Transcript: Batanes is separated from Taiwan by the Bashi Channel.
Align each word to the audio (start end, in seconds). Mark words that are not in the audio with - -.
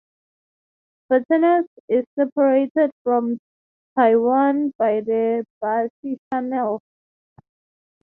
Batanes 1.11 1.67
is 1.87 2.05
separated 2.17 2.89
from 3.03 3.37
Taiwan 3.95 4.73
by 4.79 5.01
the 5.01 5.45
Bashi 5.61 6.17
Channel. 6.33 6.81